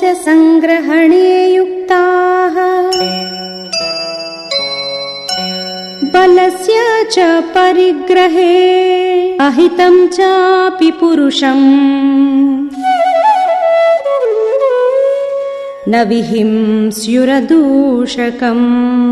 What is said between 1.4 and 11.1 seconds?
युक्ताः। बलस्य च परिग्रहे अहितं चापि